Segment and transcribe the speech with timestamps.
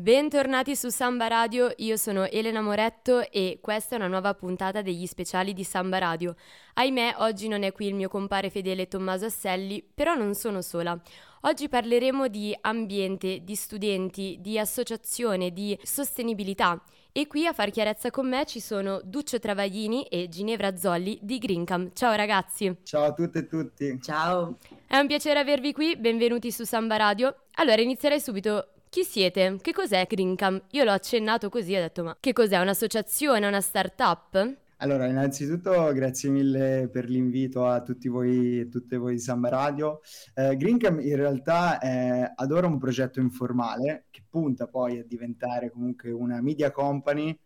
[0.00, 5.04] Bentornati su Samba Radio, io sono Elena Moretto e questa è una nuova puntata degli
[5.04, 6.36] speciali di Samba Radio.
[6.72, 10.98] Ahimè, oggi non è qui il mio compare fedele Tommaso Asselli, però non sono sola.
[11.42, 16.82] Oggi parleremo di ambiente, di studenti, di associazione, di sostenibilità.
[17.12, 21.36] E qui a far chiarezza con me ci sono Duccio Travaglini e Ginevra Zolli di
[21.36, 21.90] Greencam.
[21.92, 22.74] Ciao ragazzi!
[22.84, 23.98] Ciao a tutte e tutti!
[24.00, 24.56] Ciao!
[24.86, 27.42] È un piacere avervi qui, benvenuti su Samba Radio.
[27.56, 29.56] Allora inizierei subito chi siete?
[29.62, 30.60] Che cos'è Greencam?
[30.72, 32.58] Io l'ho accennato così, ho detto ma che cos'è?
[32.58, 34.56] Un'associazione, una start-up?
[34.78, 40.00] Allora, innanzitutto grazie mille per l'invito a tutti voi e tutte voi di Samba Radio.
[40.34, 45.70] Eh, Greencam in realtà è ad ora un progetto informale che punta poi a diventare
[45.70, 47.38] comunque una media company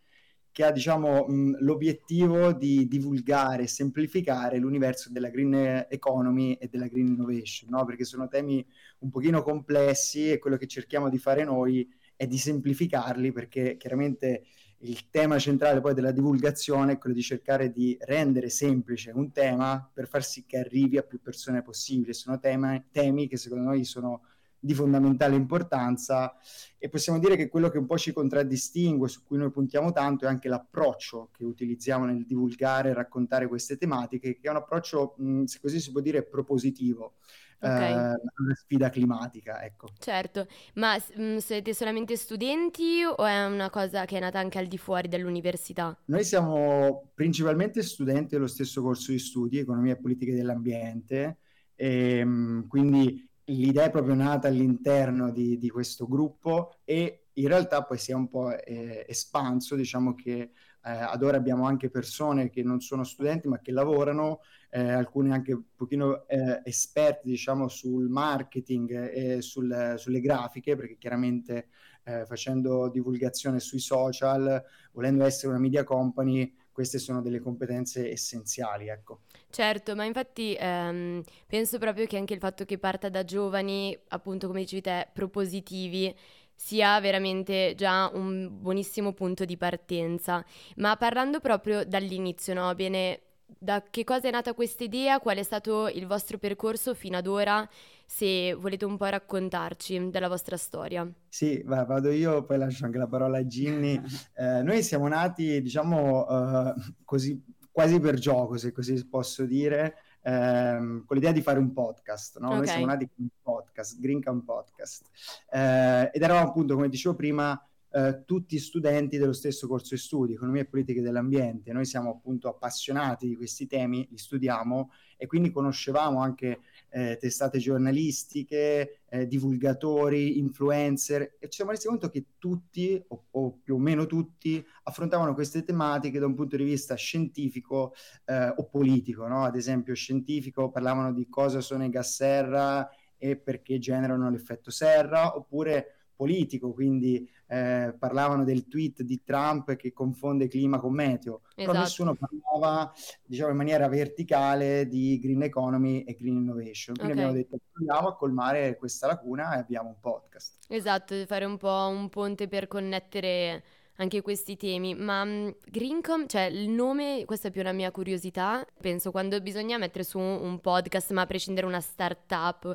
[0.54, 6.86] che ha diciamo, mh, l'obiettivo di divulgare e semplificare l'universo della green economy e della
[6.86, 7.84] green innovation, no?
[7.84, 8.64] perché sono temi
[9.00, 14.44] un pochino complessi e quello che cerchiamo di fare noi è di semplificarli perché chiaramente
[14.84, 19.90] il tema centrale poi della divulgazione è quello di cercare di rendere semplice un tema
[19.92, 22.12] per far sì che arrivi a più persone possibile.
[22.12, 24.22] Sono tema, temi che secondo noi sono
[24.64, 26.34] di fondamentale importanza
[26.78, 30.24] e possiamo dire che quello che un po' ci contraddistingue, su cui noi puntiamo tanto,
[30.24, 35.16] è anche l'approccio che utilizziamo nel divulgare e raccontare queste tematiche, che è un approccio,
[35.18, 37.16] mh, se così si può dire, propositivo.
[37.58, 37.92] Okay.
[37.92, 39.88] Eh, una sfida climatica, ecco.
[39.98, 44.66] Certo, ma mh, siete solamente studenti o è una cosa che è nata anche al
[44.66, 45.98] di fuori dell'università?
[46.06, 51.38] Noi siamo principalmente studenti dello stesso corso di studi, Economia e Politiche dell'Ambiente,
[51.74, 57.82] e, mh, quindi l'idea è proprio nata all'interno di, di, questo gruppo e in realtà
[57.82, 60.50] poi si è un po' eh, espanso, diciamo che eh,
[60.82, 65.52] ad ora abbiamo anche persone che non sono studenti ma che lavorano, eh, alcune anche
[65.52, 71.68] un pochino eh, esperte diciamo sul marketing e sul, sulle grafiche perché chiaramente
[72.04, 78.88] eh, facendo divulgazione sui social, volendo essere una media company, queste sono delle competenze essenziali,
[78.88, 79.20] ecco.
[79.48, 84.48] Certo, ma infatti ehm, penso proprio che anche il fatto che parta da giovani, appunto
[84.48, 86.12] come dicevi te, propositivi,
[86.56, 90.44] sia veramente già un buonissimo punto di partenza.
[90.76, 92.74] Ma parlando proprio dall'inizio, no?
[92.74, 95.20] Bene, da che cosa è nata questa idea?
[95.20, 97.68] Qual è stato il vostro percorso fino ad ora?
[98.06, 101.10] Se volete un po' raccontarci della vostra storia.
[101.28, 104.00] Sì, va, vado io, poi lascio anche la parola a Ginny.
[104.36, 107.40] Eh, noi siamo nati, diciamo, uh, così
[107.74, 112.38] quasi per gioco, se così posso dire, ehm, con l'idea di fare un podcast.
[112.38, 112.46] No?
[112.46, 112.58] Okay.
[112.58, 115.10] Noi siamo nati con un podcast, Green Camp Podcast,
[115.50, 117.60] eh, ed eravamo appunto, come dicevo prima,
[117.90, 121.72] eh, tutti studenti dello stesso corso di studi, economia e politiche dell'ambiente.
[121.72, 126.60] Noi siamo appunto appassionati di questi temi, li studiamo e quindi conoscevamo anche
[126.94, 133.58] eh, testate giornalistiche, eh, divulgatori, influencer e ci siamo resi conto che tutti, o, o,
[133.64, 137.94] più o meno tutti, affrontavano queste tematiche da un punto di vista scientifico
[138.26, 139.26] eh, o politico.
[139.26, 139.42] No?
[139.42, 142.88] Ad esempio, scientifico parlavano di cosa sono i gas serra
[143.18, 149.92] e perché generano l'effetto serra, oppure politico, quindi eh, parlavano del tweet di Trump che
[149.92, 151.70] confonde clima con meteo, esatto.
[151.70, 152.92] però nessuno parlava
[153.24, 156.96] diciamo, in maniera verticale di green economy e green innovation.
[156.96, 157.24] Quindi okay.
[157.24, 160.58] abbiamo detto proviamo a colmare questa lacuna e abbiamo un podcast.
[160.68, 163.62] Esatto, fare un po' un ponte per connettere
[163.96, 168.66] anche questi temi, ma um, Greencom, cioè il nome, questa è più una mia curiosità,
[168.80, 172.74] penso quando bisogna mettere su un podcast, ma a prescindere una startup,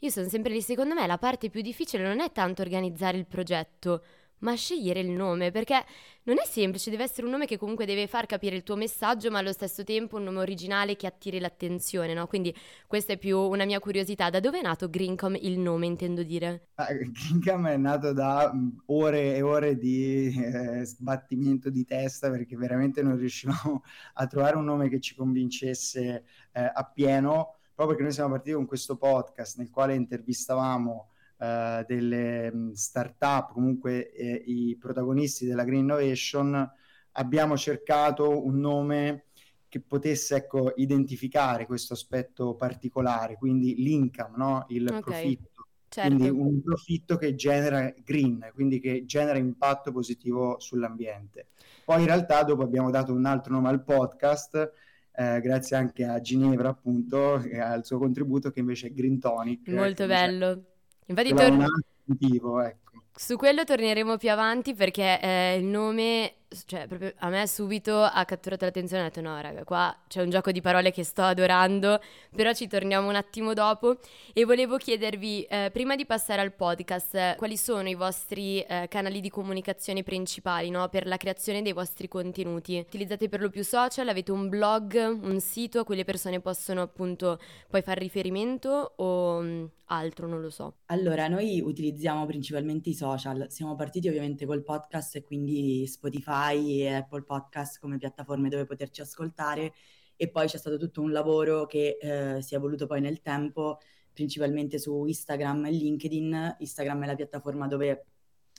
[0.00, 3.26] io sono sempre lì, secondo me la parte più difficile non è tanto organizzare il
[3.26, 4.02] progetto,
[4.38, 5.82] ma scegliere il nome, perché
[6.24, 9.30] non è semplice, deve essere un nome che comunque deve far capire il tuo messaggio,
[9.30, 12.26] ma allo stesso tempo un nome originale che attiri l'attenzione, no?
[12.26, 12.54] Quindi
[12.86, 14.28] questa è più una mia curiosità.
[14.28, 16.68] Da dove è nato Greencom il nome, intendo dire?
[16.74, 22.56] Ah, Greencom è nato da mm, ore e ore di eh, sbattimento di testa, perché
[22.56, 23.82] veramente non riuscivamo
[24.14, 28.64] a trovare un nome che ci convincesse eh, appieno proprio perché noi siamo partiti con
[28.64, 35.82] questo podcast nel quale intervistavamo uh, delle um, start-up, comunque eh, i protagonisti della Green
[35.82, 36.72] Innovation,
[37.12, 39.24] abbiamo cercato un nome
[39.68, 44.64] che potesse ecco, identificare questo aspetto particolare, quindi l'income, no?
[44.70, 45.02] il okay.
[45.02, 45.50] profitto.
[45.88, 46.14] Certo.
[46.14, 51.48] Quindi un profitto che genera green, quindi che genera impatto positivo sull'ambiente.
[51.84, 54.72] Poi in realtà dopo abbiamo dato un altro nome al podcast
[55.16, 59.68] eh, grazie anche a Ginevra appunto e al suo contributo che invece è Green Tonic.
[59.68, 60.62] Molto ecco, bello.
[61.06, 63.02] Infatti tor- ecco.
[63.14, 66.34] Su quello torneremo più avanti perché eh, il nome
[66.66, 70.22] cioè, proprio a me subito ha catturato l'attenzione e ho detto no, raga, qua c'è
[70.22, 72.00] un gioco di parole che sto adorando,
[72.34, 73.98] però ci torniamo un attimo dopo
[74.32, 79.20] e volevo chiedervi, eh, prima di passare al podcast, quali sono i vostri eh, canali
[79.20, 80.88] di comunicazione principali no?
[80.88, 82.78] per la creazione dei vostri contenuti?
[82.78, 86.82] Utilizzate per lo più social, avete un blog, un sito a cui le persone possono
[86.82, 90.76] appunto poi fare riferimento o mh, mm, altro, non lo so?
[90.86, 96.94] Allora, noi utilizziamo principalmente i social, siamo partiti ovviamente col podcast e quindi Spotify e
[96.94, 99.72] Apple Podcast come piattaforme dove poterci ascoltare
[100.16, 103.78] e poi c'è stato tutto un lavoro che eh, si è evoluto poi nel tempo,
[104.12, 106.56] principalmente su Instagram e LinkedIn.
[106.58, 108.06] Instagram è la piattaforma dove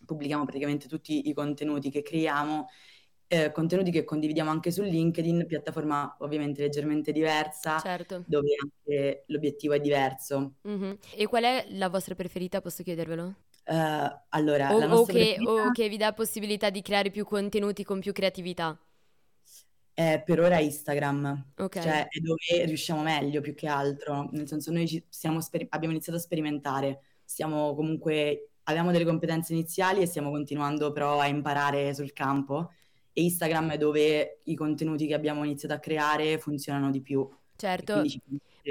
[0.05, 2.67] pubblichiamo praticamente tutti i contenuti che creiamo,
[3.27, 8.23] eh, contenuti che condividiamo anche su LinkedIn, piattaforma ovviamente leggermente diversa, certo.
[8.27, 10.57] dove anche l'obiettivo è diverso.
[10.67, 10.91] Mm-hmm.
[11.15, 13.35] E qual è la vostra preferita, posso chiedervelo?
[13.67, 15.51] Uh, allora, o, la o, che, preferita...
[15.51, 18.79] o che vi dà possibilità di creare più contenuti con più creatività?
[19.93, 21.79] Eh, per ora Instagram, Ok.
[21.81, 26.21] cioè è dove riusciamo meglio più che altro, nel senso noi sper- abbiamo iniziato a
[26.21, 32.71] sperimentare, stiamo comunque, abbiamo delle competenze iniziali e stiamo continuando però a imparare sul campo
[33.11, 37.27] e Instagram è dove i contenuti che abbiamo iniziato a creare funzionano di più.
[37.55, 38.03] Certo,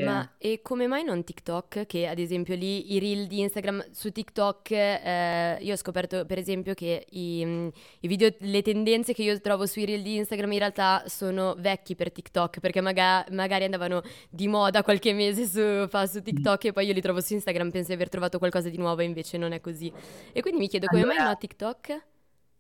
[0.04, 1.86] ma e come mai non TikTok?
[1.86, 6.38] Che ad esempio lì i reel di Instagram su TikTok, eh, io ho scoperto per
[6.38, 7.68] esempio che i, mm,
[8.00, 11.94] i, video, le tendenze che io trovo sui reel di Instagram in realtà sono vecchi
[11.94, 16.68] per TikTok, perché maga- magari andavano di moda qualche mese su, fa su TikTok mm.
[16.68, 19.38] e poi io li trovo su Instagram, penso di aver trovato qualcosa di nuovo, invece
[19.38, 19.92] non è così.
[20.32, 21.18] E quindi mi chiedo come allora...
[21.18, 22.04] mai no TikTok?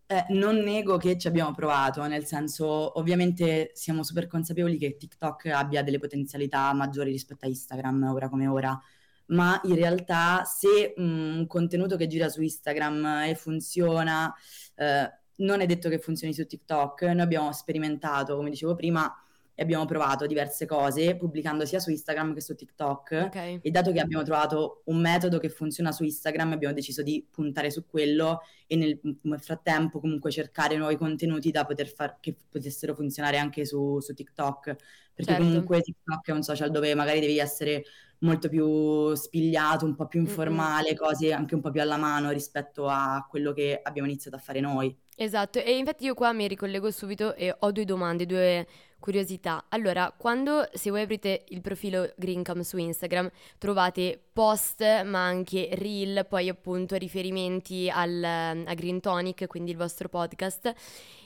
[0.08, 5.46] Eh, non nego che ci abbiamo provato, nel senso, ovviamente siamo super consapevoli che TikTok
[5.46, 8.80] abbia delle potenzialità maggiori rispetto a Instagram, ora come ora,
[9.26, 14.32] ma in realtà se mm, un contenuto che gira su Instagram e funziona,
[14.76, 17.02] eh, non è detto che funzioni su TikTok.
[17.02, 19.12] Noi abbiamo sperimentato, come dicevo prima,
[19.58, 23.58] e abbiamo provato diverse cose pubblicando sia su Instagram che su TikTok okay.
[23.62, 27.70] e dato che abbiamo trovato un metodo che funziona su Instagram abbiamo deciso di puntare
[27.70, 32.94] su quello e nel, nel frattempo comunque cercare nuovi contenuti da poter far che potessero
[32.94, 34.76] funzionare anche su, su TikTok
[35.14, 35.42] perché certo.
[35.42, 37.84] comunque TikTok è un social dove magari devi essere
[38.18, 40.96] molto più spigliato, un po' più informale, mm-hmm.
[40.96, 44.60] cose anche un po' più alla mano rispetto a quello che abbiamo iniziato a fare
[44.60, 44.94] noi.
[45.16, 48.66] Esatto, e infatti io qua mi ricollego subito e ho due domande, due
[48.98, 49.66] curiosità.
[49.68, 56.26] Allora, quando se voi aprite il profilo Greencam su Instagram, trovate post, ma anche reel,
[56.28, 60.74] poi appunto riferimenti al, a Green Tonic, quindi il vostro podcast.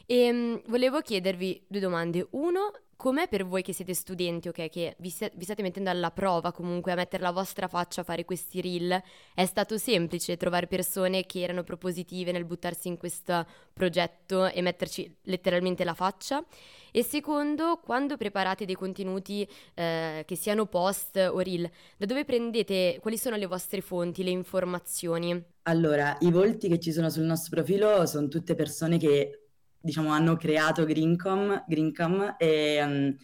[0.07, 2.27] E um, volevo chiedervi due domande.
[2.31, 6.11] Uno, com'è per voi che siete studenti, ok, che vi, st- vi, state mettendo alla
[6.11, 9.03] prova comunque a mettere la vostra faccia a fare questi reel?
[9.35, 15.17] È stato semplice trovare persone che erano propositive nel buttarsi in questo progetto e metterci
[15.23, 16.45] letteralmente la faccia?
[16.93, 22.99] E secondo, quando preparate dei contenuti eh, che siano post o reel, da dove prendete,
[23.01, 25.43] quali sono le vostre fonti, le informazioni?
[25.63, 29.40] Allora, i volti che ci sono sul nostro profilo sono tutte persone che
[29.81, 33.17] diciamo, hanno creato Greencom, Greencom e um,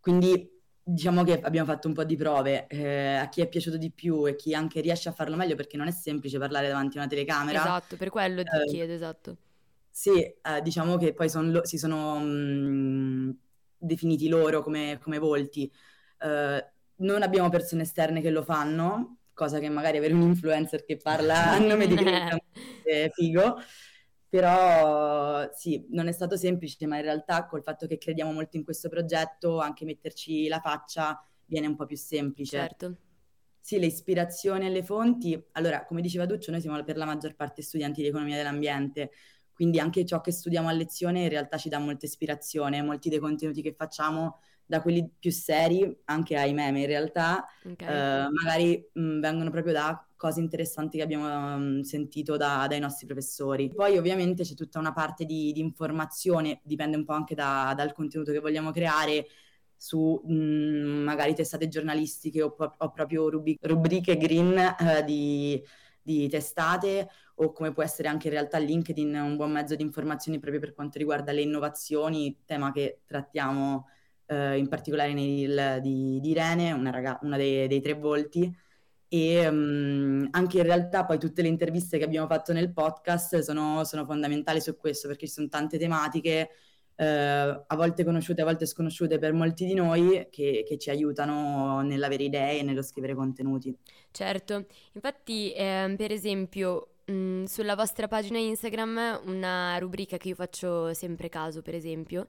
[0.00, 0.50] quindi
[0.84, 4.26] diciamo che abbiamo fatto un po' di prove eh, a chi è piaciuto di più
[4.26, 7.08] e chi anche riesce a farlo meglio perché non è semplice parlare davanti a una
[7.08, 7.60] telecamera.
[7.60, 9.36] Esatto, per quello ti eh, chiedo, esatto.
[9.90, 13.30] Sì, eh, diciamo che poi son lo- si sono mh, mm,
[13.76, 15.70] definiti loro come, come volti.
[16.18, 16.66] Eh,
[16.96, 21.52] non abbiamo persone esterne che lo fanno, cosa che magari avere un influencer che parla
[21.52, 22.38] a nome di Greencom
[22.82, 23.56] è figo.
[24.32, 28.64] Però sì, non è stato semplice, ma in realtà col fatto che crediamo molto in
[28.64, 32.56] questo progetto, anche metterci la faccia viene un po' più semplice.
[32.56, 32.96] Certo.
[33.60, 35.38] Sì, le ispirazioni e le fonti.
[35.52, 39.10] Allora, come diceva Duccio, noi siamo per la maggior parte studenti di economia dell'ambiente,
[39.52, 43.18] quindi anche ciò che studiamo a lezione in realtà ci dà molta ispirazione, molti dei
[43.18, 44.40] contenuti che facciamo
[44.72, 47.86] da quelli più seri, anche ai meme in realtà, okay.
[47.86, 53.04] eh, magari mh, vengono proprio da cose interessanti che abbiamo um, sentito da, dai nostri
[53.04, 53.68] professori.
[53.68, 57.92] Poi ovviamente c'è tutta una parte di, di informazione, dipende un po' anche da, dal
[57.92, 59.26] contenuto che vogliamo creare,
[59.76, 65.62] su mh, magari testate giornalistiche o, o proprio rubi- rubriche green eh, di,
[66.00, 70.38] di, testate o come può essere anche in realtà LinkedIn un buon mezzo di informazioni
[70.38, 73.88] proprio per quanto riguarda le innovazioni, tema che trattiamo
[74.32, 78.50] eh, in particolare nei reel di, di Irene, una, raga- una dei, dei tre volti
[79.08, 83.84] e um, anche in realtà poi tutte le interviste che abbiamo fatto nel podcast sono,
[83.84, 86.48] sono fondamentali su questo perché ci sono tante tematiche
[86.96, 91.82] eh, a volte conosciute, a volte sconosciute per molti di noi che, che ci aiutano
[91.82, 93.76] nell'avere idee e nello scrivere contenuti.
[94.10, 100.34] Certo, infatti eh, per esempio mh, mm, sulla vostra pagina Instagram una rubrica che io
[100.34, 102.26] faccio sempre caso, per esempio,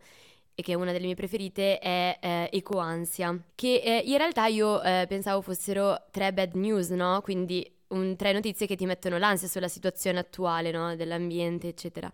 [0.55, 4.81] e che è una delle mie preferite, è eh, Ecoansia, che eh, in realtà io
[4.83, 7.21] eh, pensavo fossero tre bad news, no?
[7.21, 10.95] Quindi un, tre notizie che ti mettono l'ansia sulla situazione attuale, no?
[10.95, 12.11] Dell'ambiente, eccetera.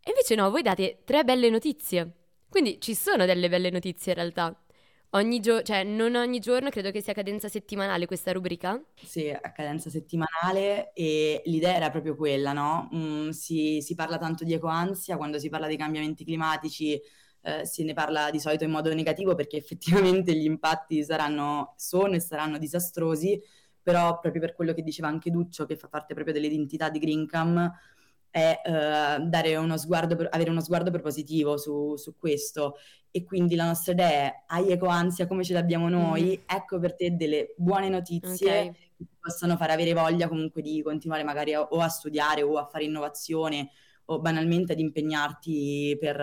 [0.00, 2.10] E invece no, voi date tre belle notizie.
[2.48, 4.56] Quindi ci sono delle belle notizie in realtà.
[5.14, 8.82] Ogni giorno, cioè non ogni giorno, credo che sia a cadenza settimanale questa rubrica.
[8.94, 12.88] Sì, a cadenza settimanale e l'idea era proprio quella, no?
[12.94, 16.98] Mm, si, si, parla tanto di ecoansia quando si parla dei cambiamenti climatici,
[17.42, 22.14] eh, se ne parla di solito in modo negativo perché effettivamente gli impatti saranno, sono
[22.14, 23.40] e saranno disastrosi,
[23.82, 27.70] però proprio per quello che diceva anche Duccio, che fa parte proprio dell'identità di Greencam,
[28.30, 32.76] è eh, dare uno sguardo, avere uno sguardo propositivo su, su, questo.
[33.10, 36.44] E quindi la nostra idea è, hai ecoansia come ce l'abbiamo noi, mm.
[36.46, 38.72] ecco per te delle buone notizie okay.
[38.72, 42.64] che ti possono far avere voglia comunque di continuare magari o a studiare o a
[42.64, 43.68] fare innovazione
[44.06, 46.16] o banalmente ad impegnarti per,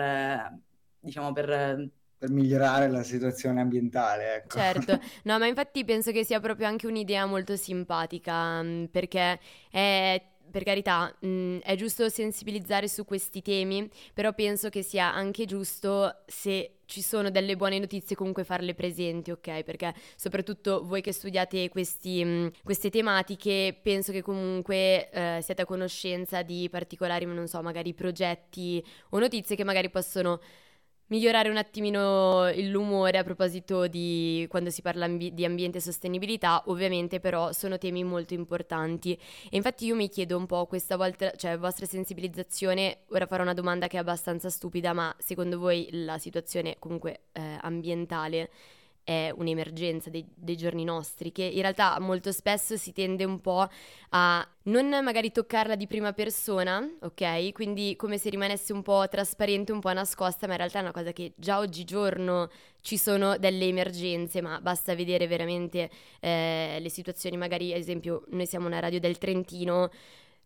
[1.00, 1.90] diciamo, per
[2.20, 4.34] per migliorare la situazione ambientale.
[4.34, 4.58] Ecco.
[4.58, 9.40] Certo, no, ma infatti penso che sia proprio anche un'idea molto simpatica, mm, perché
[9.70, 15.46] è per carità, mh, è giusto sensibilizzare su questi temi, però penso che sia anche
[15.46, 19.62] giusto se ci sono delle buone notizie comunque farle presenti, ok?
[19.62, 25.64] Perché soprattutto voi che studiate questi, mh, queste tematiche, penso che comunque eh, siate a
[25.64, 30.38] conoscenza di particolari, non so, magari progetti o notizie che magari possono
[31.10, 36.62] migliorare un attimino l'umore a proposito di quando si parla ambi- di ambiente e sostenibilità,
[36.66, 39.12] ovviamente però sono temi molto importanti.
[39.50, 43.54] E infatti io mi chiedo un po' questa volta, cioè vostra sensibilizzazione, ora farò una
[43.54, 48.50] domanda che è abbastanza stupida, ma secondo voi la situazione comunque eh, ambientale
[49.10, 53.68] è un'emergenza dei, dei, giorni nostri, che in realtà molto spesso si tende un po'
[54.10, 57.50] a non magari toccarla di prima persona, ok?
[57.50, 60.92] Quindi come se rimanesse un po' trasparente, un po' nascosta, ma in realtà è una
[60.92, 62.50] cosa che già oggigiorno
[62.82, 65.90] ci sono delle emergenze, ma basta vedere veramente
[66.20, 69.90] eh, le situazioni, magari ad esempio noi siamo una radio del Trentino,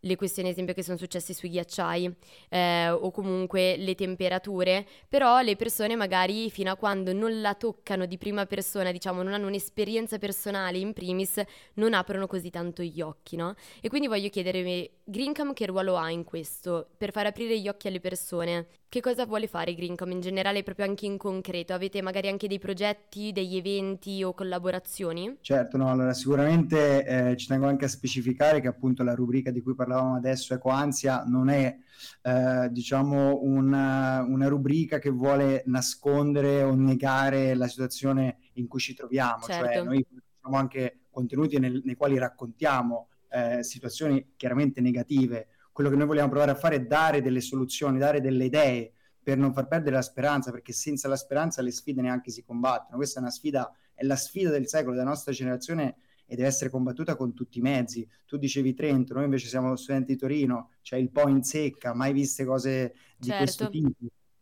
[0.04, 2.14] le questioni, ad esempio, che sono successe sui ghiacciai
[2.50, 8.06] eh, o comunque le temperature, però le persone magari fino a quando non la toccano
[8.06, 11.42] di prima persona, diciamo, non hanno un'esperienza personale in primis,
[11.74, 13.54] non aprono così tanto gli occhi, no?
[13.80, 17.88] E quindi voglio chiedermi, Greencam che ruolo ha in questo per far aprire gli occhi
[17.88, 18.66] alle persone?
[18.94, 21.72] Che cosa vuole fare Greencom in generale, proprio anche in concreto?
[21.72, 25.38] Avete magari anche dei progetti, degli eventi o collaborazioni?
[25.40, 29.62] Certo, no, allora sicuramente eh, ci tengo anche a specificare che appunto la rubrica di
[29.62, 31.76] cui parlavamo adesso, Ecoansia, non è
[32.22, 38.94] eh, diciamo una, una, rubrica che vuole nascondere o negare la situazione in cui ci
[38.94, 39.72] troviamo, cioè, certo.
[39.72, 40.06] cioè noi
[40.40, 46.28] facciamo anche contenuti nel, nei quali raccontiamo eh, situazioni chiaramente negative quello che noi vogliamo
[46.28, 50.02] provare a fare è dare delle soluzioni, dare delle idee per non far perdere la
[50.02, 52.96] speranza, perché senza la speranza le sfide neanche si combattono.
[52.96, 55.96] Questa è una sfida, è la sfida del secolo, della nostra generazione
[56.34, 58.06] e deve essere combattuta con tutti i mezzi.
[58.26, 61.94] Tu dicevi Trento, noi invece siamo studenti di Torino, c'è cioè il po' in secca,
[61.94, 63.42] mai viste cose di certo.
[63.44, 63.92] questo tipo.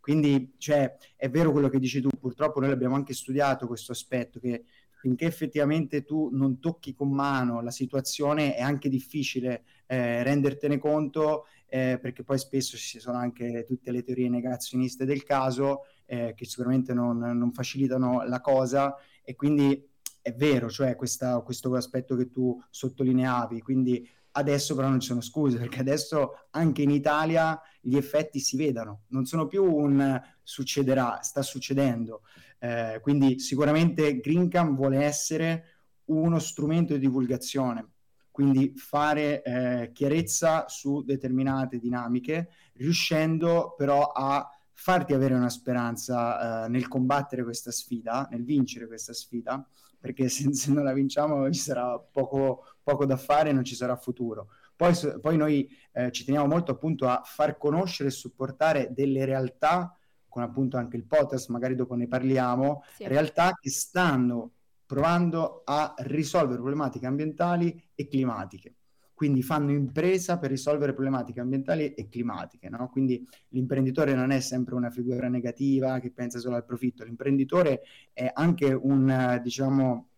[0.00, 4.40] Quindi, cioè, è vero quello che dici tu, purtroppo noi abbiamo anche studiato questo aspetto,
[4.40, 4.64] che
[5.02, 11.46] finché effettivamente tu non tocchi con mano la situazione è anche difficile eh, rendertene conto
[11.66, 16.44] eh, perché poi spesso ci sono anche tutte le teorie negazioniste del caso eh, che
[16.44, 18.94] sicuramente non, non, facilitano la cosa
[19.24, 19.90] e quindi
[20.22, 25.20] è vero, cioè questa, questo aspetto che tu sottolineavi, quindi adesso però non ci sono
[25.20, 31.20] scuse perché adesso anche in Italia gli effetti si vedono, non sono più un succederà,
[31.22, 32.22] sta succedendo.
[32.58, 35.64] Eh, quindi sicuramente Greencam vuole essere
[36.06, 37.88] uno strumento di divulgazione,
[38.30, 46.68] quindi fare eh, chiarezza su determinate dinamiche, riuscendo però a farti avere una speranza eh,
[46.68, 49.66] nel combattere questa sfida, nel vincere questa sfida,
[50.02, 53.76] perché se, se non la vinciamo ci sarà poco, poco, da fare e non ci
[53.76, 54.48] sarà futuro.
[54.74, 59.96] Poi, poi noi eh, ci teniamo molto appunto a far conoscere e supportare delle realtà
[60.28, 63.06] con appunto anche il podcast, magari dopo ne parliamo, sì.
[63.06, 64.52] realtà che stanno
[64.86, 68.74] provando a risolvere problematiche ambientali e climatiche.
[69.22, 72.68] Quindi fanno impresa per risolvere problematiche ambientali e climatiche.
[72.68, 72.88] No?
[72.90, 78.28] Quindi l'imprenditore non è sempre una figura negativa che pensa solo al profitto, l'imprenditore è
[78.34, 80.08] anche un, diciamo,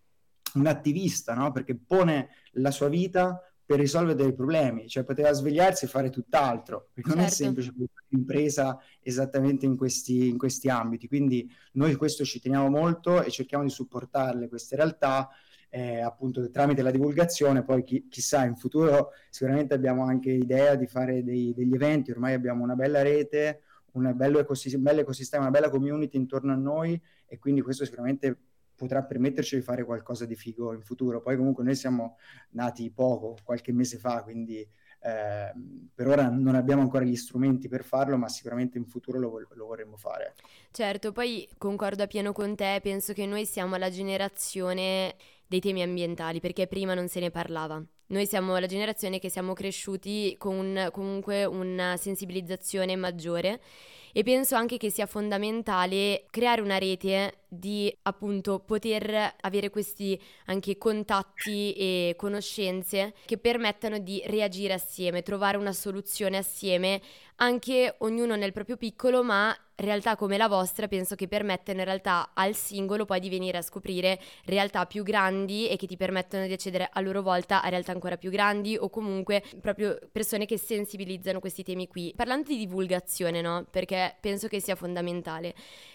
[0.54, 1.52] un attivista, no?
[1.52, 6.88] perché pone la sua vita per risolvere dei problemi, cioè poteva svegliarsi e fare tutt'altro,
[6.94, 7.32] perché non certo.
[7.32, 7.72] è semplice
[8.08, 13.64] impresa esattamente in questi, in questi ambiti, quindi noi questo ci teniamo molto e cerchiamo
[13.64, 15.28] di supportarle queste realtà
[15.74, 20.86] eh, appunto tramite la divulgazione, poi chi, chissà in futuro sicuramente abbiamo anche idea di
[20.86, 23.62] fare dei, degli eventi, ormai abbiamo una bella rete,
[23.94, 27.84] un bello, ecosistema, un bello ecosistema, una bella community intorno a noi e quindi questo
[27.84, 28.38] sicuramente
[28.76, 31.20] potrà permetterci di fare qualcosa di figo in futuro.
[31.20, 32.18] Poi comunque noi siamo
[32.50, 34.58] nati poco, qualche mese fa, quindi
[35.04, 35.52] eh,
[35.92, 39.66] per ora non abbiamo ancora gli strumenti per farlo, ma sicuramente in futuro lo, lo
[39.66, 40.34] vorremmo fare.
[40.70, 45.16] Certo, poi concordo a pieno con te, penso che noi siamo la generazione
[45.46, 47.82] dei temi ambientali, perché prima non se ne parlava.
[48.06, 53.60] Noi siamo la generazione che siamo cresciuti con comunque una sensibilizzazione maggiore
[54.12, 60.76] e penso anche che sia fondamentale creare una rete di appunto poter avere questi anche
[60.76, 67.00] contatti e conoscenze che permettano di reagire assieme, trovare una soluzione assieme,
[67.36, 72.30] anche ognuno nel proprio piccolo, ma realtà come la vostra penso che permettano in realtà
[72.34, 76.52] al singolo poi di venire a scoprire realtà più grandi e che ti permettono di
[76.52, 81.40] accedere a loro volta a realtà ancora più grandi o comunque proprio persone che sensibilizzano
[81.40, 82.12] questi temi qui.
[82.14, 83.66] Parlando di divulgazione, no?
[83.70, 85.54] Perché penso che sia fondamentale.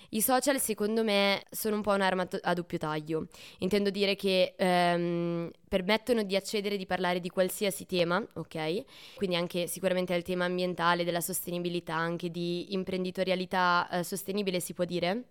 [0.10, 3.28] I social secondo me sono un po' un'arma a doppio taglio.
[3.60, 8.84] Intendo dire che ehm, permettono di accedere di parlare di qualsiasi tema, ok?
[9.16, 14.86] Quindi anche sicuramente al tema ambientale, della sostenibilità, anche di imprenditorialità eh, sostenibile si può
[14.86, 15.24] dire?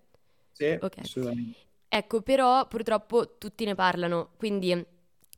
[0.53, 1.03] Sì, okay.
[1.03, 1.59] assolutamente.
[1.89, 4.85] Ecco, però purtroppo tutti ne parlano, quindi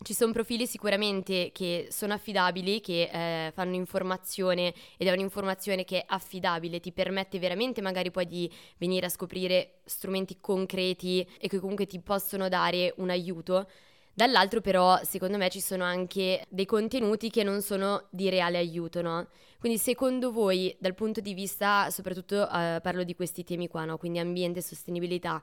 [0.03, 6.01] ci sono profili sicuramente che sono affidabili, che eh, fanno informazione ed è un'informazione che
[6.01, 11.59] è affidabile, ti permette veramente magari poi di venire a scoprire strumenti concreti e che
[11.59, 13.69] comunque ti possono dare un aiuto.
[14.13, 19.03] Dall'altro però secondo me ci sono anche dei contenuti che non sono di reale aiuto,
[19.03, 19.29] no?
[19.59, 23.99] Quindi secondo voi dal punto di vista, soprattutto eh, parlo di questi temi qua, no?
[23.99, 25.41] Quindi ambiente e sostenibilità,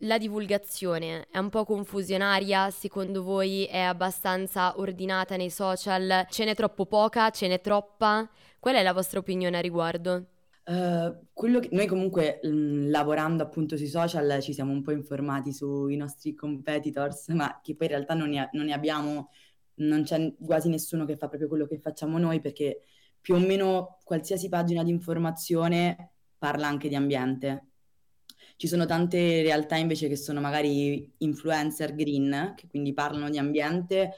[0.00, 6.26] la divulgazione è un po' confusionaria, secondo voi è abbastanza ordinata nei social?
[6.28, 7.30] Ce n'è troppo poca?
[7.30, 8.28] Ce n'è troppa?
[8.58, 10.26] Qual è la vostra opinione a riguardo?
[10.64, 15.52] Uh, che noi comunque mh, mm, lavorando appunto sui social ci siamo un po' informati
[15.52, 19.30] sui nostri competitors, ma che poi in realtà non ne, non ne abbiamo,
[19.76, 22.82] non c'è quasi nessuno che fa proprio quello che facciamo noi perché
[23.20, 27.75] più o meno qualsiasi pagina di informazione parla anche di ambiente
[28.56, 34.12] ci sono tante realtà invece che sono magari influencer green, che quindi parlano di ambiente,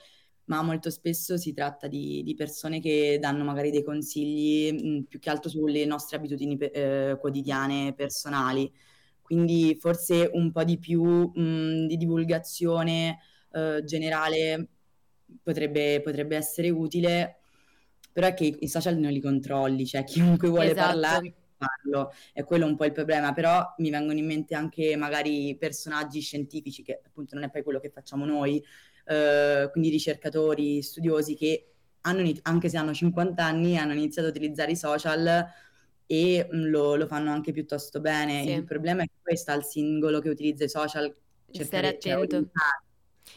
[0.44, 5.00] ma molto spesso si tratta di, di persone che danno magari dei consigli mh, mm,
[5.02, 8.72] più che altro sulle nostre abitudini eh, quotidiane, personali.
[9.20, 13.18] Quindi forse un po' di più mh, mm, di divulgazione
[13.52, 14.68] eh, generale
[15.42, 17.40] potrebbe, potrebbe essere utile,
[18.12, 20.86] però è che i social non li controlli, cioè chiunque vuole esatto.
[20.86, 25.56] parlare farlo, è quello un po' il problema, però mi vengono in mente anche magari
[25.58, 28.64] personaggi scientifici, che appunto non è poi quello che facciamo noi,
[29.06, 34.72] eh, quindi ricercatori, studiosi che hanno, anche se hanno 50 anni, hanno iniziato ad utilizzare
[34.72, 35.46] i social
[36.06, 38.42] e mm, lo, lo fanno anche piuttosto bene.
[38.42, 38.50] Sì.
[38.50, 41.14] Il problema è che poi sta al singolo che utilizza i social
[41.50, 42.50] stare attento.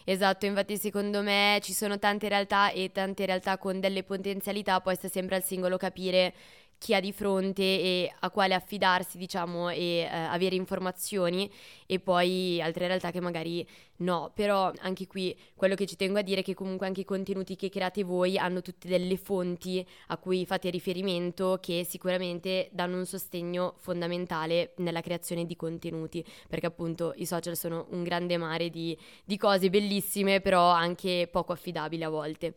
[0.05, 4.95] Esatto, infatti secondo me ci sono tante realtà e tante realtà con delle potenzialità, poi
[4.95, 6.33] sta sempre al singolo capire
[6.81, 11.47] chi ha di fronte e a quale affidarsi, diciamo, e eh, avere informazioni
[11.91, 16.21] e poi altre realtà che magari no, però anche qui quello che ci tengo a
[16.21, 20.15] dire è che comunque anche i contenuti che create voi hanno tutte delle fonti a
[20.15, 27.11] cui fate riferimento che sicuramente danno un sostegno fondamentale nella creazione di contenuti, perché appunto
[27.17, 32.09] i social sono un grande mare di, di cose bellissime, però anche poco affidabili a
[32.09, 32.55] volte.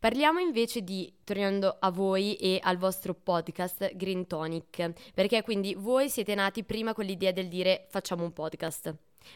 [0.00, 6.10] Parliamo invece di, tornando a voi e al vostro podcast Green Tonic, perché quindi voi
[6.10, 8.71] siete nati prima con l'idea del dire facciamo un podcast.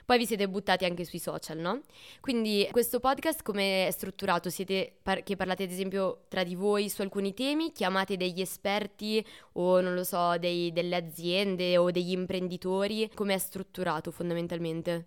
[0.05, 1.83] Poi vi siete buttati anche sui social, no?
[2.21, 4.51] Quindi questo podcast come è strutturato?
[4.51, 9.25] Siete par- che parlate ad esempio tra di voi su alcuni temi, chiamate degli esperti
[9.53, 13.11] o non lo so, dei, delle aziende o degli imprenditori?
[13.15, 15.07] Come è strutturato fondamentalmente?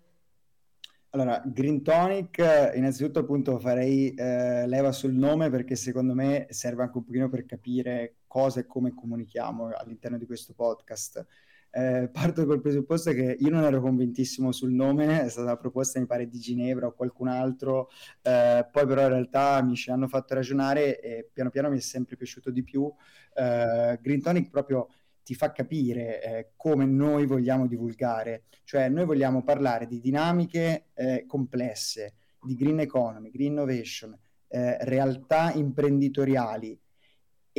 [1.12, 2.38] Allora, Green Tonic,
[2.76, 7.46] innanzitutto appunto farei eh, leva sul nome perché secondo me serve anche un pochino per
[7.46, 11.26] capire cosa e come comunichiamo all'interno di questo podcast.
[11.72, 16.06] Eh, parto col presupposto che io non ero convintissimo sul nome, è stata proposta mi
[16.06, 17.90] pare di Ginevra o qualcun altro,
[18.22, 21.80] eh, poi però in realtà mi ci hanno fatto ragionare e piano piano mi è
[21.80, 22.92] sempre piaciuto di più.
[23.34, 24.88] Eh, Green Tonic proprio
[25.22, 31.24] ti fa capire eh, come noi vogliamo divulgare, cioè noi vogliamo parlare di dinamiche eh,
[31.26, 36.76] complesse, di green economy, green innovation, eh, realtà imprenditoriali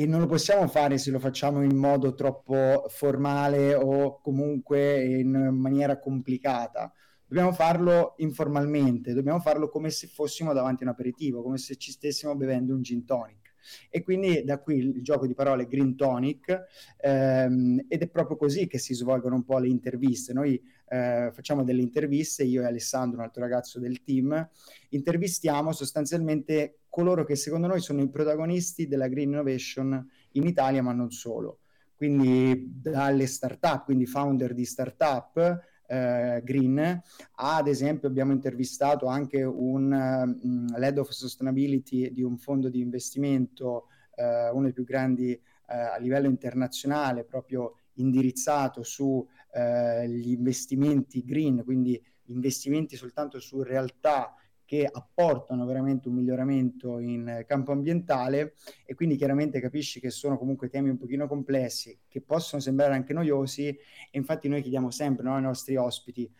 [0.02, 5.50] e non lo possiamo fare se lo facciamo in modo troppo formale o comunque in
[5.52, 6.92] maniera complicata.
[7.28, 11.92] dobbiamo farlo informalmente, dobbiamo farlo come se fossimo davanti a un aperitivo, come se ci
[11.92, 13.54] stessimo bevendo un gin tonic.
[13.92, 16.66] E quindi da qui il gioco di parole Green Tonic
[17.00, 20.34] ehm, ed è proprio così che si svolgono un po' le interviste.
[20.34, 20.60] Noi
[20.92, 24.50] eh, facciamo delle interviste, io e Alessandro, un altro ragazzo del team,
[24.90, 30.92] intervistiamo sostanzialmente coloro che secondo noi sono i protagonisti della Green Innovation in Italia, ma
[30.92, 31.60] non solo.
[31.96, 37.02] Quindi dalle start-up, quindi founder di start-up, eh, green.
[37.36, 43.88] Ad esempio abbiamo intervistato anche un um, lead of sustainability di un fondo di investimento,
[44.16, 51.64] eh, uno dei più grandi eh, a livello internazionale, proprio indirizzato sugli eh, investimenti green,
[51.64, 54.36] quindi investimenti soltanto su realtà
[54.72, 58.54] che apportano veramente un miglioramento in campo ambientale
[58.86, 63.12] e quindi chiaramente capisci che sono comunque temi un pochino complessi che possono sembrare anche
[63.12, 63.78] noiosi e
[64.12, 66.32] infatti noi chiediamo sempre no, ai nostri ospiti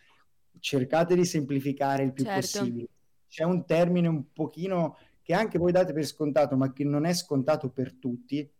[0.58, 2.40] cercate di semplificare il più certo.
[2.40, 2.88] possibile.
[3.28, 7.12] C'è un termine un pochino che anche voi date per scontato ma che non è
[7.12, 8.50] scontato per tutti,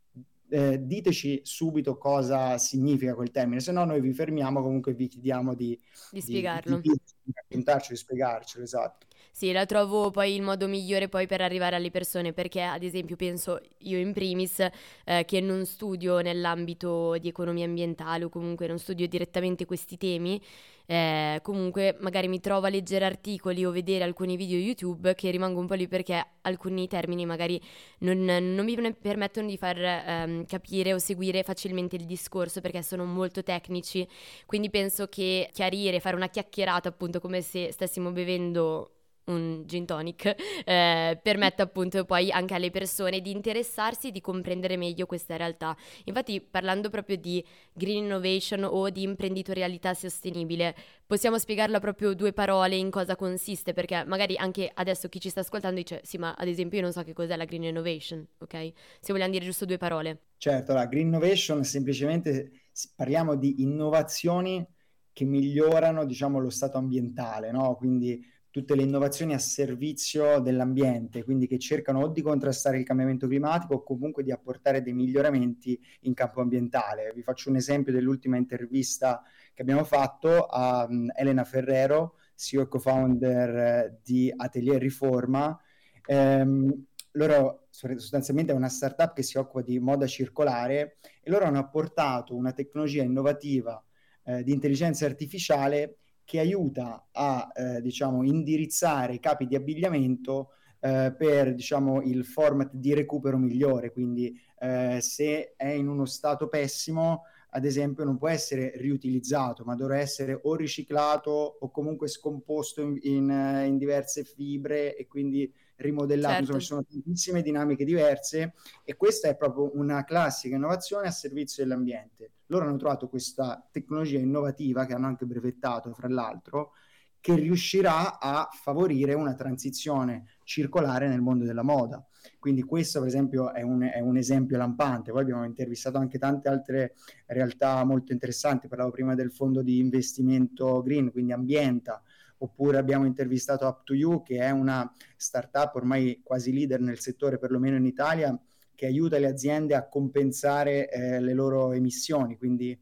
[0.52, 5.54] eh, diteci subito cosa significa quel termine, se no noi vi fermiamo, comunque vi chiediamo
[5.54, 5.78] di,
[6.10, 6.76] di spiegarlo.
[6.76, 9.06] Di, di, di raccontarci, di spiegarcelo, esatto.
[9.30, 13.16] Sì, la trovo poi il modo migliore poi per arrivare alle persone, perché ad esempio
[13.16, 14.60] penso io in primis
[15.04, 20.40] eh, che non studio nell'ambito di economia ambientale o comunque non studio direttamente questi temi,
[20.86, 25.60] eh, comunque magari mi trovo a leggere articoli o vedere alcuni video YouTube che rimango
[25.60, 27.60] un po' lì perché alcuni termini magari
[28.00, 33.04] non, non mi permettono di far ehm, capire o seguire facilmente il discorso perché sono
[33.04, 34.06] molto tecnici,
[34.46, 38.90] quindi penso che chiarire, fare una chiacchierata appunto come se stessimo bevendo
[39.24, 44.76] un gin tonic, eh, permette appunto poi anche alle persone di interessarsi e di comprendere
[44.76, 45.76] meglio questa realtà.
[46.04, 50.74] Infatti parlando proprio di green innovation o di imprenditorialità sostenibile,
[51.06, 55.40] possiamo spiegarla proprio due parole in cosa consiste, perché magari anche adesso chi ci sta
[55.40, 58.72] ascoltando dice sì ma ad esempio io non so che cos'è la green innovation, ok?
[59.00, 60.20] Se vogliamo dire giusto due parole.
[60.36, 62.50] Certo, la green innovation semplicemente
[62.96, 64.66] parliamo di innovazioni
[65.12, 67.76] che migliorano diciamo lo stato ambientale, no?
[67.76, 73.26] Quindi tutte le innovazioni a servizio dell'ambiente, quindi che cercano o di contrastare il cambiamento
[73.26, 77.12] climatico o comunque di apportare dei miglioramenti in campo ambientale.
[77.14, 79.22] Vi faccio un esempio dell'ultima intervista
[79.54, 85.58] che abbiamo fatto a um, Elena Ferrero, CEO e co-founder eh, di Atelier Riforma.
[86.06, 91.58] Um, loro sostanzialmente è una startup che si occupa di moda circolare e loro hanno
[91.58, 93.82] apportato una tecnologia innovativa
[94.24, 101.14] eh, di intelligenza artificiale che aiuta a eh, diciamo, indirizzare i capi di abbigliamento eh,
[101.16, 103.92] per diciamo, il format di recupero migliore.
[103.92, 109.74] Quindi eh, se è in uno stato pessimo, ad esempio, non può essere riutilizzato, ma
[109.74, 111.30] dovrà essere o riciclato
[111.60, 116.34] o comunque scomposto in, in, in diverse fibre e quindi rimodellato.
[116.34, 116.54] Certo.
[116.54, 121.62] Insomma, ci sono tantissime dinamiche diverse e questa è proprio una classica innovazione a servizio
[121.62, 126.72] dell'ambiente loro hanno trovato questa tecnologia innovativa che hanno anche brevettato, fra l'altro,
[127.18, 132.04] che riuscirà a favorire una transizione circolare nel mondo della moda.
[132.38, 135.12] Quindi questo, per esempio, è un, è un, esempio lampante.
[135.12, 136.94] Poi abbiamo intervistato anche tante altre
[137.26, 138.68] realtà molto interessanti.
[138.68, 142.02] Parlavo prima del fondo di investimento green, quindi Ambienta,
[142.42, 147.86] oppure abbiamo intervistato Up2You, che è una startup ormai quasi leader nel settore, perlomeno in
[147.86, 148.38] Italia,
[148.74, 152.36] che aiuta le aziende a compensare eh, le loro emissioni.
[152.36, 152.78] Quindi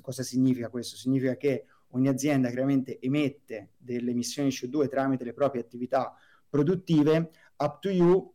[0.00, 0.96] cosa significa questo?
[0.96, 6.12] Significa che ogni azienda chiaramente emette delle emissioni CO2 tramite le proprie attività
[6.48, 7.30] produttive.
[7.58, 8.32] Up to you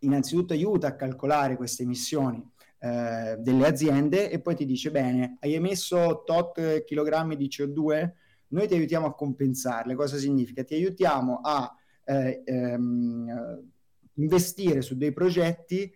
[0.00, 2.46] innanzitutto aiuta a calcolare queste emissioni
[2.80, 8.10] eh, delle aziende e poi ti dice bene, hai emesso tot chilogrammi di CO2,
[8.52, 9.94] noi ti aiutiamo a compensarle.
[9.94, 10.64] Cosa significa?
[10.64, 13.62] Ti aiutiamo a eh, ehm,
[14.14, 15.92] investire su dei progetti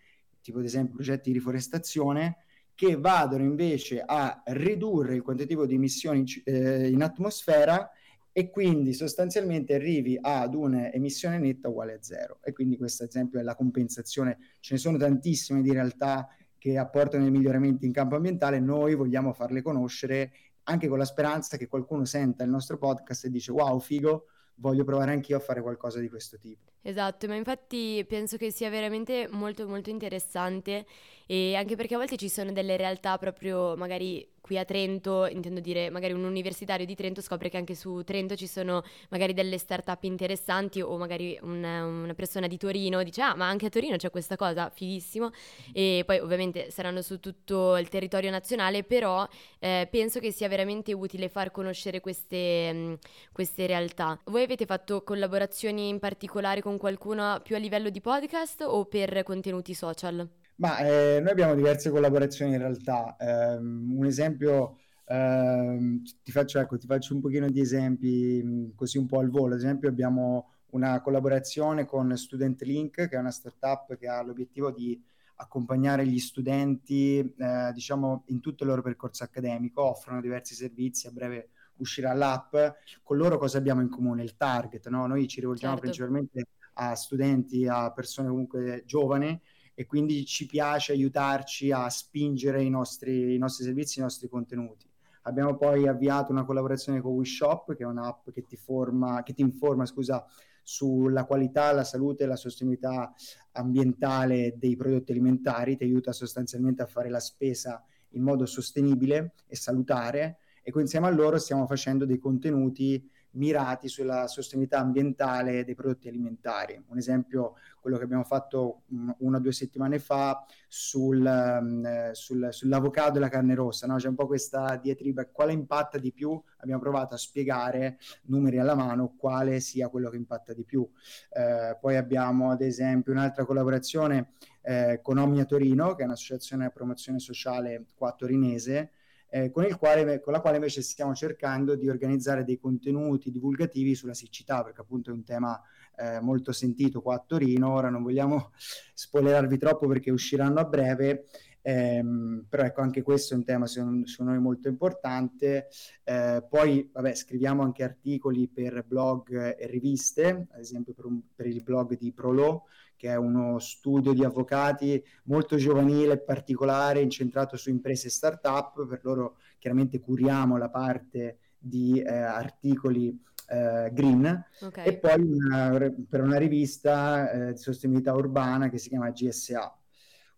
[0.46, 2.36] tipo ad esempio progetti di riforestazione,
[2.76, 7.90] che vadano invece a ridurre il quantitativo di emissioni eh, in atmosfera
[8.30, 12.38] e quindi sostanzialmente arrivi ad un'emissione netta uguale a zero.
[12.44, 14.38] E quindi questo esempio è la compensazione.
[14.60, 19.32] Ce ne sono tantissime di realtà che apportano dei miglioramenti in campo ambientale, noi vogliamo
[19.32, 20.32] farle conoscere
[20.68, 24.26] anche con la speranza che qualcuno senta il nostro podcast e dice wow, figo,
[24.56, 26.72] voglio provare anch'io a fare qualcosa di questo tipo.
[26.82, 30.86] Esatto, ma infatti penso che sia veramente molto molto interessante
[31.26, 35.58] e anche perché a volte ci sono delle realtà proprio magari qui a Trento, intendo
[35.58, 39.58] dire magari un universitario di Trento scopre che anche su Trento ci sono magari delle
[39.58, 43.96] start-up interessanti o magari una, una persona di Torino dice ah ma anche a Torino
[43.96, 45.30] c'è questa cosa, fighissimo
[45.72, 49.26] e poi ovviamente saranno su tutto il territorio nazionale, però
[49.58, 52.94] eh, penso che sia veramente utile far conoscere queste, mm,
[53.32, 54.20] queste realtà.
[54.26, 59.22] Voi avete fatto collaborazioni in particolare con qualcuno più a livello di podcast o per
[59.24, 60.28] contenuti social?
[60.56, 63.16] Ma eh, noi abbiamo diverse collaborazioni in realtà.
[63.18, 64.78] Um, un esempio,
[65.08, 69.30] um, ti, faccio, ecco, ti faccio un pochino di esempi mm, così un po' al
[69.30, 69.54] volo.
[69.54, 74.70] Ad esempio abbiamo una collaborazione con Student Link, che è una startup che ha l'obiettivo
[74.70, 75.02] di
[75.38, 81.10] accompagnare gli studenti, eh, diciamo, in tutto il loro percorso accademico, offrono diversi servizi, a
[81.10, 82.56] breve uscirà l'app.
[83.02, 84.22] Con loro cosa abbiamo in comune?
[84.22, 85.06] Il target, no?
[85.06, 85.90] Noi ci rivolgiamo certo.
[85.90, 89.40] principalmente a studenti, a persone comunque giovani
[89.74, 94.88] e quindi ci piace aiutarci a spingere i nostri, i nostri servizi, i nostri contenuti.
[95.22, 99.42] Abbiamo poi avviato una collaborazione con WeShop, che è un'app che ti, forma, che ti
[99.42, 100.24] informa scusa,
[100.62, 103.12] sulla qualità, la salute e la sostenibilità
[103.52, 109.56] ambientale dei prodotti alimentari, ti aiuta sostanzialmente a fare la spesa in modo sostenibile e
[109.56, 116.08] salutare e insieme a loro stiamo facendo dei contenuti mirati sulla sostenibilità ambientale dei prodotti
[116.08, 116.82] alimentari.
[116.88, 118.82] Un esempio, quello che abbiamo fatto
[119.18, 123.96] una o due settimane fa sul, um, sul, sull'avocado e la carne rossa, no?
[123.96, 126.40] c'è un po' questa diatriba, quale impatta di più?
[126.58, 130.88] Abbiamo provato a spiegare, numeri alla mano, quale sia quello che impatta di più.
[131.30, 136.70] Eh, poi abbiamo ad esempio un'altra collaborazione eh, con Omnia Torino, che è un'associazione a
[136.70, 138.90] promozione sociale qua torinese,
[139.36, 144.14] eh, con, quale, con, la quale invece stiamo cercando di organizzare dei contenuti divulgativi sulla
[144.14, 145.60] siccità, perché appunto è un tema
[145.96, 147.72] eh, molto sentito qua a Torino.
[147.72, 148.52] Ora non vogliamo
[148.94, 151.26] spoilerarvi troppo perché usciranno a breve,
[151.60, 155.68] ehm, però ecco anche questo è un tema secondo, secondo noi molto importante.
[156.02, 161.46] Eh, poi vabbè, scriviamo anche articoli per blog e riviste, ad esempio per, un, per
[161.46, 162.64] il blog di Prolo
[162.96, 168.86] che è uno studio di avvocati molto giovanile e particolare, incentrato su imprese e start-up.
[168.86, 174.86] Per loro chiaramente curiamo la parte di eh, articoli eh, green okay.
[174.86, 179.76] e poi una, per una rivista eh, di sostenibilità urbana che si chiama GSA.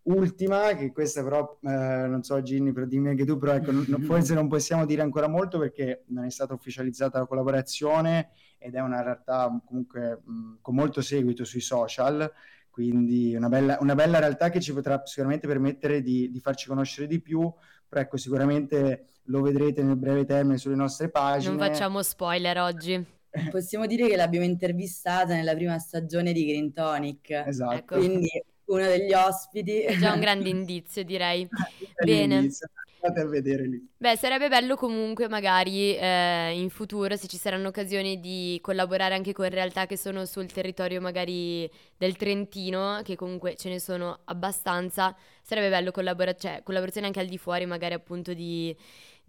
[0.03, 1.67] Ultima, che questa però, eh,
[2.07, 5.27] non so Ginny, però dimmi anche tu, però ecco, non, forse non possiamo dire ancora
[5.27, 10.75] molto perché non è stata ufficializzata la collaborazione ed è una realtà comunque mh, con
[10.75, 12.31] molto seguito sui social,
[12.69, 17.07] quindi una bella, una bella realtà che ci potrà sicuramente permettere di, di farci conoscere
[17.07, 17.51] di più,
[17.87, 21.55] però ecco sicuramente lo vedrete nel breve termine sulle nostre pagine.
[21.55, 23.17] Non facciamo spoiler oggi.
[23.51, 27.29] Possiamo dire che l'abbiamo intervistata nella prima stagione di Green Tonic.
[27.45, 27.75] Esatto.
[27.75, 27.97] Ecco.
[27.97, 28.29] Quindi
[28.69, 29.81] uno degli ospiti.
[29.81, 31.47] È già un grande indizio, direi.
[32.03, 32.35] Bene.
[32.35, 32.67] Indizio
[33.01, 33.87] andate a vedere lì.
[33.97, 39.33] Beh, sarebbe bello comunque magari eh, in futuro se ci saranno occasioni di collaborare anche
[39.33, 45.15] con realtà che sono sul territorio magari del Trentino, che comunque ce ne sono abbastanza,
[45.41, 48.75] sarebbe bello collaborare, cioè collaborazione anche al di fuori magari appunto di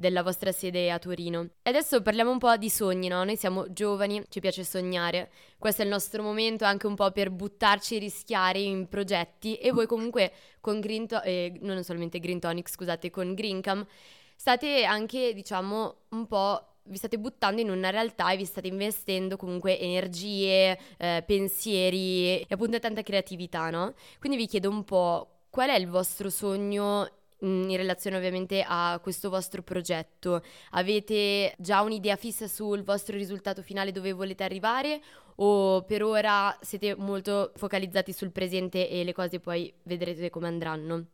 [0.01, 1.51] della vostra sede a Torino.
[1.63, 3.23] E adesso parliamo un po' di sogni, no?
[3.23, 5.31] Noi siamo giovani, ci piace sognare.
[5.59, 9.71] Questo è il nostro momento anche un po' per buttarci e rischiare in progetti e
[9.73, 13.87] voi comunque con Green to- eh, non solamente Green Tonic, scusate, con Greencam
[14.35, 19.37] state anche, diciamo, un po' vi state buttando in una realtà e vi state investendo
[19.37, 23.93] comunque energie, eh, pensieri e appunto tanta creatività, no?
[24.19, 27.07] Quindi vi chiedo un po' qual è il vostro sogno
[27.41, 30.43] in relazione ovviamente a questo vostro progetto?
[30.71, 35.01] Avete già un'idea fissa sul vostro risultato finale dove volete arrivare
[35.37, 41.07] o per ora siete molto focalizzati sul presente e le cose poi vedrete come andranno?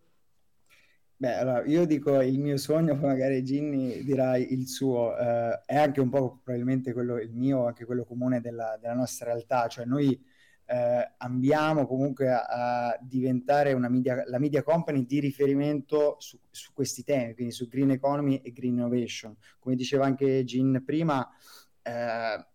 [1.19, 5.77] Beh, allora io dico il mio sogno, poi magari Ginny dirà il suo, eh, è
[5.77, 9.87] anche un po' probabilmente quello il mio, anche quello comune della, della nostra realtà, cioè
[9.87, 10.23] noi
[10.67, 16.73] eh, ambiamo comunque a, a diventare una media, la media company di riferimento su, su,
[16.73, 19.37] questi temi, quindi su green economy e green innovation.
[19.59, 21.29] Come diceva anche Gin prima,
[21.83, 22.47] eh,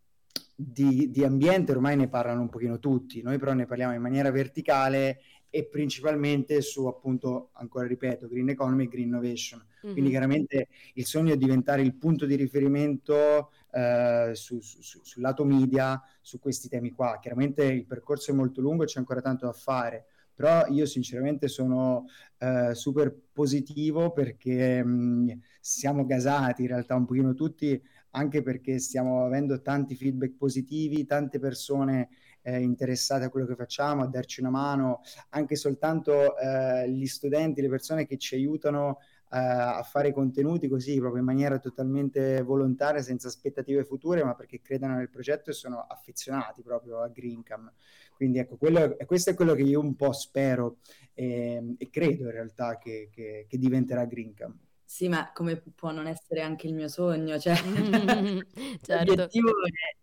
[0.56, 4.30] di, di, ambiente ormai ne parlano un pochino tutti, noi però ne parliamo in maniera
[4.30, 9.60] verticale e principalmente su appunto, ancora ripeto, green economy e green innovation.
[9.60, 9.94] Mm-hmm.
[9.94, 15.44] Quindi chiaramente il sogno è diventare il punto di riferimento eh, su, su, sul lato
[15.44, 17.18] media su questi temi qua.
[17.20, 21.48] Chiaramente il percorso è molto lungo e c'è ancora tanto da fare, però io sinceramente
[21.48, 22.06] sono
[22.38, 27.82] eh, super positivo perché mh, siamo gasati in realtà un pochino tutti,
[28.12, 32.10] anche perché stiamo avendo tanti feedback positivi, tante persone
[32.42, 37.62] eh, interessate a quello che facciamo, a darci una mano, anche soltanto eh, gli studenti,
[37.62, 39.00] le persone che ci aiutano
[39.34, 44.96] a fare contenuti così proprio in maniera totalmente volontaria, senza aspettative future, ma perché credono
[44.96, 47.72] nel progetto e sono affezionati proprio a Greencam.
[48.14, 50.78] Quindi ecco, quello, questo è quello che io un po' spero
[51.14, 54.58] e, ehm, e credo in realtà che, che, che diventerà Greencam.
[54.84, 57.40] Sì, ma come può non essere anche il mio sogno?
[57.40, 57.56] Cioè,
[58.82, 59.06] certo.
[59.06, 59.52] l'obiettivo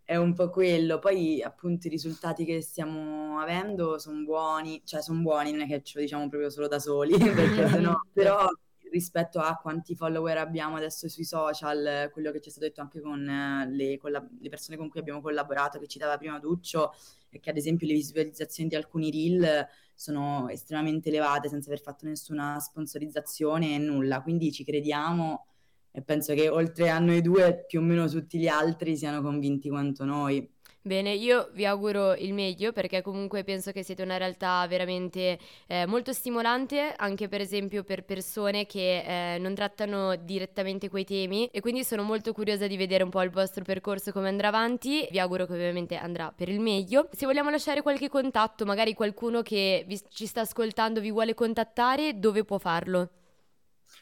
[0.03, 0.97] è, è, un po' quello.
[0.97, 5.83] Poi, appunto, i risultati che stiamo avendo sono buoni, cioè sono buoni, non è che
[5.83, 8.47] ce lo diciamo proprio solo da soli, perché sennò, però
[8.91, 13.01] rispetto a quanti follower abbiamo adesso sui social, quello che ci è stato detto anche
[13.01, 16.93] con eh, le, collab- le persone con cui abbiamo collaborato, che citava prima Duccio,
[17.29, 22.05] è che ad esempio le visualizzazioni di alcuni reel sono estremamente elevate senza aver fatto
[22.05, 25.45] nessuna sponsorizzazione e nulla, quindi ci crediamo
[25.91, 29.69] e penso che oltre a noi due più o meno tutti gli altri siano convinti
[29.69, 30.57] quanto noi.
[30.89, 35.85] Bene, io vi auguro il meglio perché comunque penso che siete una realtà veramente eh,
[35.85, 41.61] molto stimolante, anche per esempio per persone che eh, non trattano direttamente quei temi e
[41.61, 45.07] quindi sono molto curiosa di vedere un po' il vostro percorso come andrà avanti.
[45.11, 47.07] Vi auguro che ovviamente andrà per il meglio.
[47.11, 52.17] Se vogliamo lasciare qualche contatto, magari qualcuno che vi, ci sta ascoltando vi vuole contattare,
[52.17, 53.11] dove può farlo?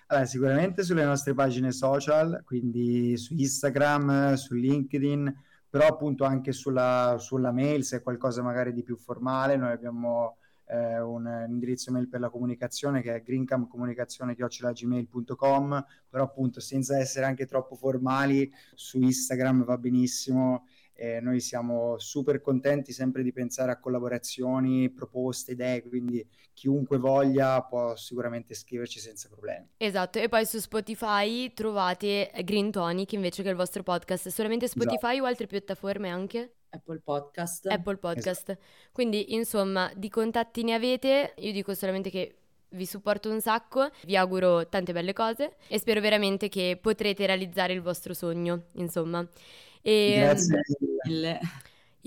[0.07, 7.17] Allora, sicuramente sulle nostre pagine social, quindi su Instagram, su LinkedIn però appunto anche sulla,
[7.19, 12.07] sulla mail, se è qualcosa magari di più formale, noi abbiamo eh, un, indirizzo mail
[12.07, 19.63] per la comunicazione che è greencamcomunicazione.gmail.com, però appunto senza essere anche troppo formali, su Instagram
[19.63, 20.65] va benissimo
[20.97, 27.61] eh, noi siamo super contenti sempre di pensare a collaborazioni, proposte, idee, quindi chiunque voglia
[27.61, 29.67] può sicuramente scriverci senza problemi.
[29.77, 35.11] Esatto, e poi su Spotify trovate Green Tonic invece che il vostro podcast, solamente Spotify
[35.11, 35.23] esatto.
[35.23, 36.53] o altre piattaforme anche?
[36.69, 37.67] Apple Podcast.
[37.67, 38.49] Apple Podcast.
[38.49, 38.65] Esatto.
[38.91, 41.33] Quindi, insomma, di contatti ne avete.
[41.37, 42.35] Io dico solamente che
[42.69, 47.73] vi supporto un sacco, vi auguro tante belle cose e spero veramente che potrete realizzare
[47.73, 49.25] il vostro sogno, insomma.
[49.81, 50.61] E, Grazie
[51.03, 51.39] mille.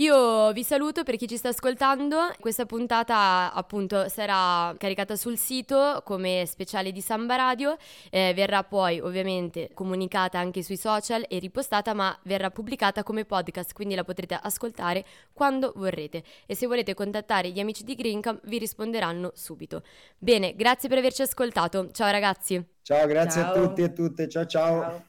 [0.01, 2.33] Io vi saluto per chi ci sta ascoltando.
[2.41, 7.77] Questa puntata appunto sarà caricata sul sito come speciale di Samba Radio,
[8.09, 13.75] eh, verrà poi ovviamente comunicata anche sui social e ripostata, ma verrà pubblicata come podcast,
[13.75, 15.05] quindi la potrete ascoltare
[15.35, 16.23] quando vorrete.
[16.47, 19.83] E se volete contattare gli amici di Greencam vi risponderanno subito.
[20.17, 21.91] Bene, grazie per averci ascoltato.
[21.93, 22.65] Ciao ragazzi.
[22.81, 23.53] Ciao, grazie ciao.
[23.53, 24.29] a tutti e a tutte.
[24.31, 24.47] ciao.
[24.47, 24.81] ciao.
[24.81, 25.09] ciao.